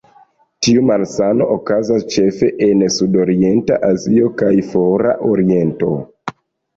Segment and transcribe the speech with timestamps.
[0.67, 5.91] Tiu malsano okazas ĉefe en Sudorienta Azio kaj Fora Oriento.